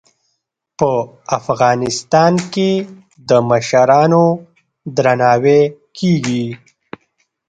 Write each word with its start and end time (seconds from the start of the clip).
په 0.77 0.91
افغانستان 1.39 2.33
کې 2.53 2.71
د 3.29 3.31
مشرانو 3.49 4.23
درناوی 4.95 5.61
کیږي. 5.97 6.47